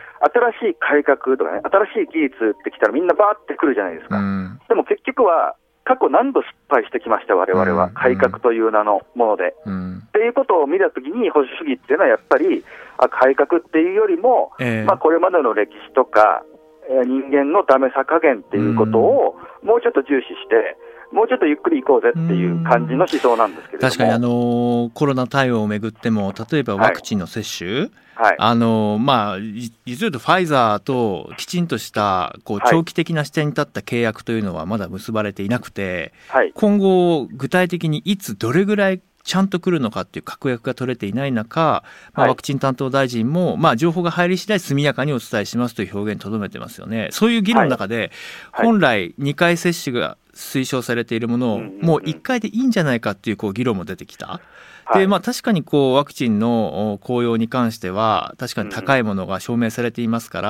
[0.60, 4.18] 新しい改革とかね、新しい技術ってきたらみんなバーってくるじゃないですか。
[4.18, 4.60] うん。
[4.68, 7.94] でも結局は、過去何度失敗してきました、我々は、うん。
[7.94, 9.56] 改革という名のもので。
[9.66, 10.04] うん。
[10.08, 12.64] っていうことを見たときに、保守主義っていうのはやっぱり、
[12.98, 14.84] あ改革っていうよりも、ええ。
[14.84, 16.44] まあ、これまでの歴史とか、
[16.90, 20.78] えー人間のダメさ加減っていうことを、もうちょっと重視して、
[21.12, 23.91] もうちょっとゆっくり行こうぜっていう感じの思想なんですけれども。
[23.91, 28.36] 確かにあのコロナ対応をめぐっても例えばワクチンの接種、はい。
[28.38, 36.52] あのまあじ実を言うとファイザーときちんとしたこうはい長期的な視点に立った契約というのはまだ結ばれていなくてはい。
[36.54, 41.84] 今後具体的にいつどれぐらいちゃんと来るのかっていう確約が取れていない中、ま
[42.14, 47.10] あ、はいワクチン担当大臣も、まあ、情報が入り次第速やかにお伝えしますという表現にとどめてますよね。
[47.12, 54.42] そういう議論の中で、はい本来2回接種が推奨されているものをもう1回でいいんじゃないかっていうこう議論も出てきた。
[54.86, 55.02] はい。
[55.02, 60.50] でまあ、確かにこうワクチンのお効用に関しては確かに高いものが証明されていますから、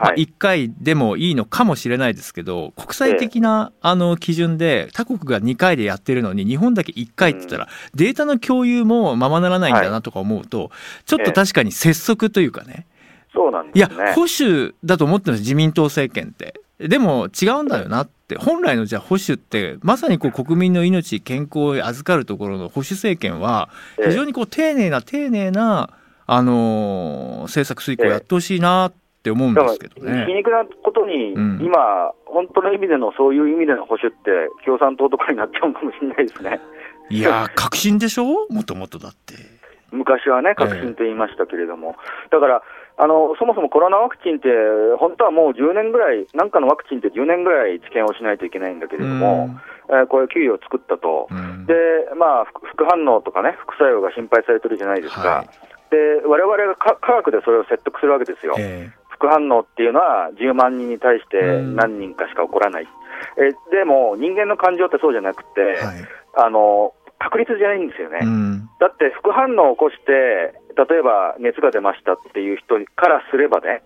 [0.00, 0.24] まあ、はい。
[0.24, 10.70] 1回でもいいのかもしれないですけど国際的なあの基準で他国が2回でやってるのに日本だけ1回って言ったらデータの共有もままならないんだなとか思うと
[11.06, 12.86] ちょっと確かに拙速というかね。
[13.34, 14.12] そうなんいやですね。
[14.12, 16.61] 保守だと思ってるんです自民党政権って。
[16.88, 18.36] でも違うんだよなって。
[18.38, 23.68] 本来のじゃあ保守ってまさにこう国民の命健康を預かるところの保守政権は
[23.98, 24.08] ええ。
[24.08, 25.90] 非常にこう丁寧な丁寧な、
[26.26, 28.92] あのー政策遂行をやってほしいなっ
[29.22, 30.24] て思うんですけどね。
[30.26, 31.60] 皮肉なことに、うん。
[31.62, 34.30] 今、本当の意味でのそういう意味での保守って、
[34.64, 36.60] 共産党とかになっちゃうかもしれないですね。
[37.10, 38.46] いやー革新でしょ？
[38.48, 39.34] もともとだって。
[39.90, 41.96] 昔はね、革新と言いましたけれども、
[42.30, 42.62] だから
[42.98, 44.48] あの、そもそもコロナワクチンって、
[44.98, 49.62] 本当はもう10年ぐらい、なんかのワクチンって10年ぐらい治験をしないといけないんだけれども、えー
[50.06, 51.66] こういう給与を作ったと、うん。
[51.66, 51.74] で
[52.16, 55.48] まあ、副副反応とかね、副作用が心配されてるじゃないですか、はい。
[55.90, 58.54] で我々がか科学でそれを説得するわけですよ。
[58.58, 61.76] え副反応っていうのは10万人に対してうん。
[61.76, 62.88] 何人かしか起こらない、
[63.36, 66.08] えでも人間の感情ってそうじゃなくて、えはい。
[66.34, 68.18] あの確率じゃないんですよね。
[68.22, 68.68] うん。
[68.80, 73.82] だって副反応を起こして、例えば熱が出ましたっていう人からすればね、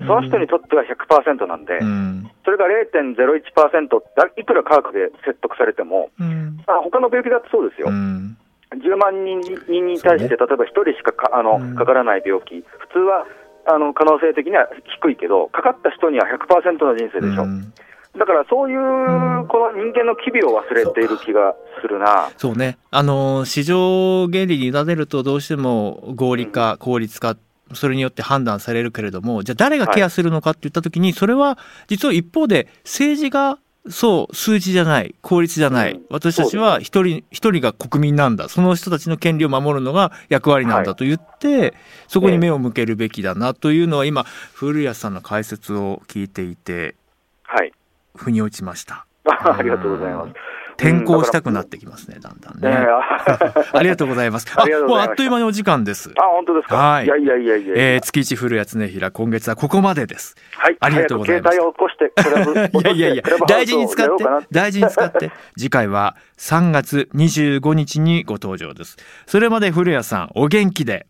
[0.00, 2.30] その人にとっては100%なんで、うん。
[2.44, 6.62] それが0.01%っていくら科学で説得されても、うん。
[6.66, 7.88] あ他の病気だってそうですよ。
[7.88, 8.36] うん。
[8.72, 13.26] 10万人に対して、例えば1人しかかあの、うんかからない病気、普通は
[13.66, 14.68] あの可能性的には
[15.02, 17.42] 低いけど、かかった人には100%の人生でしょ。
[17.42, 17.72] うん
[18.18, 22.30] だからそういう、んこの人間の機微を忘れている気がするな。
[22.36, 22.78] そうね。
[22.90, 27.36] あの、市場原理に委ねるとどうしても合理化、効率化、
[27.74, 33.58] それによって判断されるけれども、じゃあ誰がケアするのかって言ったときに、それは実は一方で政治が
[33.90, 35.92] そう、数字じゃない、効率じゃない。
[35.92, 38.48] うん私たちは一人、一人が国民なんだ。
[38.48, 41.74] その人たちの権利を守るのが役割なんだと言って、
[42.06, 46.96] そこに目を向けるべきだなというのは今、古谷さんの解説を聞いていて、
[47.42, 47.72] はい。
[48.18, 49.06] 腑に落ちました。
[49.24, 50.32] ありがとうございます。
[50.80, 52.68] 転校したくなってきますね、だんだんね。
[52.70, 54.46] あ ありがとうございます。
[54.56, 56.12] あもうあっという間にお時間です。
[56.16, 56.76] あ、本当ですか？
[56.76, 60.36] はいいやいやいやいやえー、月一古谷恒平、今月はここまでです。
[60.56, 60.76] はい。
[60.78, 65.32] ありがとうございます携帯を起こして、いやいやいや大事に使って大事に使って。
[65.58, 68.96] 次回は3月25日にご登場です。
[69.26, 71.06] それまで古谷さん、お元気で。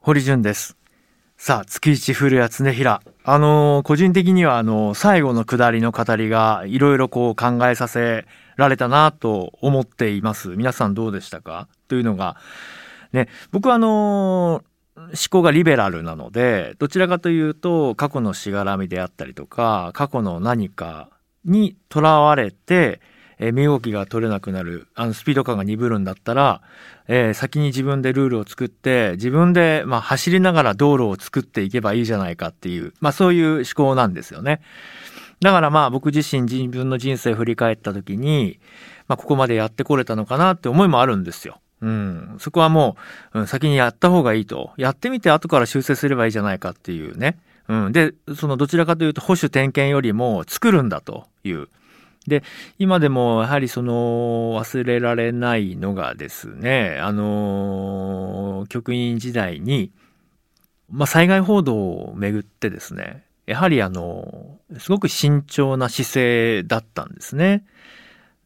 [0.00, 0.77] 堀潤です。
[1.40, 3.00] さあ、月一古谷恒平。
[3.22, 10.48] あのー個人的には、あのー最後の下りの語りが、いろいろこう考えさせられたなと思っています。
[10.48, 11.68] 皆さんどうでしたか？
[11.86, 12.36] というのが、
[13.12, 21.08] ね、僕はあのー思考がリベラルなので、どちらかというと、過去のしがらみであったりとか、過去の何か
[21.44, 23.00] にとらわれて、
[23.38, 26.60] えー身動きが取れなくなる、あの、スピード感が鈍るんだったら、
[27.06, 34.60] えー先に自分でルールを作って、自分で、まあ、走りながら道路を作っていけばいいじゃないかっていう、まあ、そういう思考なんですよね。
[35.40, 38.58] だからまあ、僕自身自分の人生を振り返った時に、
[39.06, 41.60] まあ、ここまでやってこれたのかなって思いもあるんですよ。
[41.80, 42.36] うん。
[42.40, 42.96] そこはも
[43.34, 44.72] う、うん、先にやった方がいいと。
[44.76, 47.38] やってみて後から修正すればいいじゃないかっていうね。
[47.68, 47.92] うん。
[47.92, 51.68] で、そのどちらかというと保守点検よりも作るんだという。
[52.26, 52.42] で、
[52.78, 59.92] 今でもやはりその忘れられないのがですね、あの、局員時代に、
[60.90, 67.64] まあ、災害報道をめぐってですね、やはりあの、すごく慎重な姿勢だったんですね。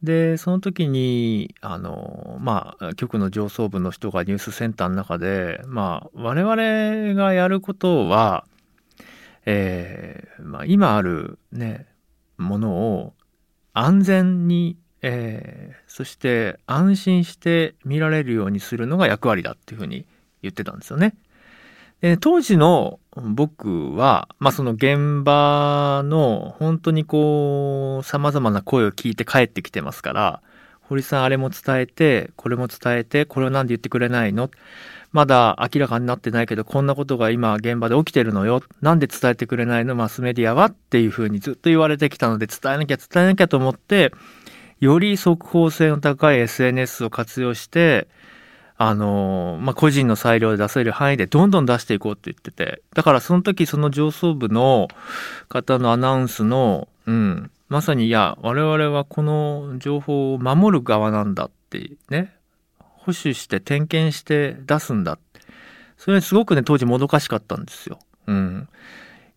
[0.03, 8.45] で、その時に、あの、まあ、局の上層部の人がニュースセンターの中で、まあ、我々がやることは、
[9.45, 11.87] えーまあ、今あるね、
[12.37, 13.15] ものを
[13.73, 20.07] 安全に、えーそして安心して見られるようにするのが役割だっていうふうに
[20.41, 21.15] 言ってたんですよね。
[22.01, 30.43] で当時の僕は、まあ、その現場の本当にこう、様々な声を聞いて帰ってきてますから、
[30.83, 34.51] 堀さんあれも伝えて、これも伝えて、これをなんで言ってくれないの？
[35.13, 38.63] まだ明らかになってないけど、こんなことが今現場で起きてるのよ。
[38.81, 39.95] なんで伝えてくれないの？
[39.95, 40.67] マスメディアは？
[40.67, 44.13] っていうふうにずっと言われてきたので、伝えなきゃ伝えなきゃと思って、
[44.81, 48.09] より速報性の高い SNS を活用して、
[48.79, 54.89] あのまあ、個人の裁量で出せる範囲でどんどん出していこうって言ってて、だからその時その上層部の
[55.49, 62.37] 方のアナウンスの、うん、まさにいや、我々はこの情報を守る側なんだってね、
[62.79, 65.41] 保守して点検して出すんだって。
[65.97, 67.99] それすごくね、当時もどかしかったんですよ。
[68.27, 68.69] うん。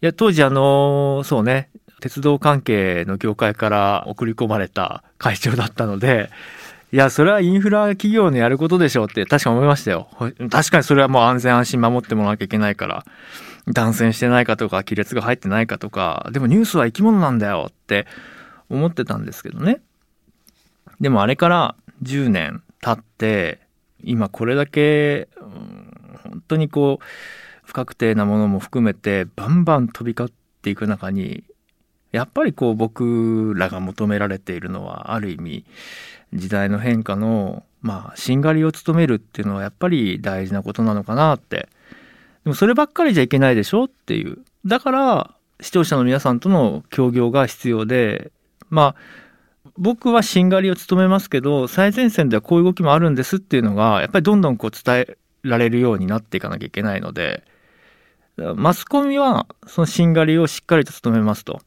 [0.01, 1.69] いや、当時あのそうね、
[2.01, 6.29] 鉄道関係の業界から送り込まれた会長だったので、
[6.91, 10.09] いや、それはインフラ企業のやることでしょうって確か思いましたよ。
[10.51, 13.05] 確かにそれはもう安全安心守ってもらわなきゃいけないから、
[13.67, 18.05] 断線してないかとか、亀裂が入ってないかとか、でもニュースは生き物なんだよって
[18.69, 19.81] 思ってたんですけどね。
[20.99, 23.59] でもあれから10年経って、
[24.03, 25.85] 今これだけ、うん
[26.35, 27.05] 本当にこう、
[27.63, 31.43] 不確定なものも含めて、バンバン飛び交っていく中に、
[32.11, 35.65] やっぱりこう僕らが求められているのは、ある意味、
[36.33, 41.69] 時代の変化の、まあ、しんがりを務めるっていうのはやっぱり大事なことなのかなって。
[42.45, 44.37] でもそればっかりじゃいけないでしょっていう。
[44.65, 48.31] だから、視聴者の皆さんとの協業が必要で、
[48.69, 48.95] まあ、
[49.77, 57.43] 僕はしんがりを務めますけど、最前線ではこういう動きもあるんですっていうのが、やっぱりどんどんこう伝えられるようになっていかなきゃいけないので、
[58.37, 61.61] マスコミはそのしんがりをしっかりと務めますと。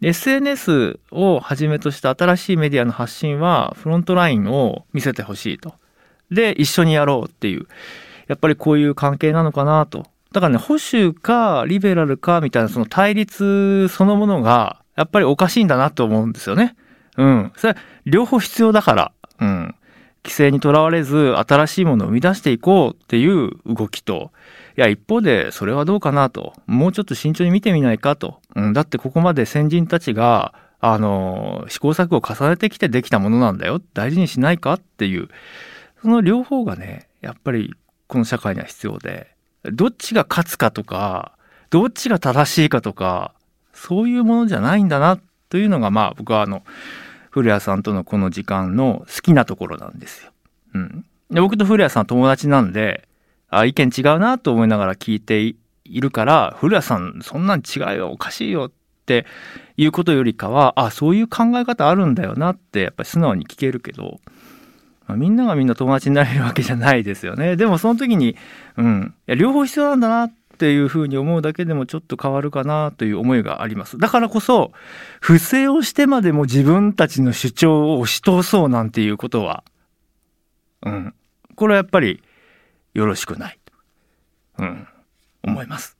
[0.00, 5.74] SNS をはじめとした新しいメディアの発信はフロントラインを見せてほしいと。
[6.30, 7.66] で、一緒にやろうっていう。
[8.28, 10.06] やっぱりこういう関係なのかなと。
[10.32, 16.74] だからね、保守かリベラルかみたいなその対立そのものがやっぱりおかしいんだなと思うんですよね。
[17.16, 17.52] うん。
[17.56, 19.12] それ両方必要だから。
[19.40, 19.74] うん、
[20.24, 24.30] 規制にとらわれず新しいものを生み出していこうっていう動きと、
[24.76, 28.40] いや、一方でそれはどうかなと、もうちょっと慎重に見てみないかと。
[28.54, 33.80] うん、だってここまで先人たちが、あの、試行錯誤を重ねてきてできたものなんだよ。
[33.94, 35.28] 大事にしないかっていう、
[36.02, 37.74] その両方がね、やっぱり
[38.06, 39.31] この社会には必要で、
[39.64, 41.32] どっちが勝つかとか、
[41.70, 43.34] どっちが正しいかとか、
[43.72, 46.62] そういうものじゃないんだなというのが、まあ僕はあの、
[47.30, 50.32] 古谷さんとのこの時間の好きなところなんですよ。
[50.74, 51.04] うん。
[51.30, 53.08] で僕と古谷さん友達なんで、
[53.48, 58.72] あ、意見違うなと思いながら聞いているから、古谷さんそんなん違うよ、おかしいよっ
[59.06, 59.26] て
[59.76, 64.20] いうことよりかは、あ、そういう考え方あるんだよなって、やっぱり素直に聞けるけど、
[65.06, 67.56] まあみんながみんな友達になれるわけじゃないですよね。
[67.56, 68.36] でもその時に、
[68.76, 73.98] うん、いや両方必要なんだなっていうふうに思うだけでもちょっと変わるかなという思いがあります。
[73.98, 74.72] だからこそ、
[75.20, 79.64] 不正をしてまでも自分たちの主張を押し通そうなんていうことは、
[80.84, 81.14] うん、
[81.56, 82.22] これはやっぱり
[82.94, 83.58] よろしくない。
[84.58, 84.86] うん、
[85.42, 85.96] 思います。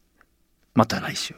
[0.75, 1.35] また来週。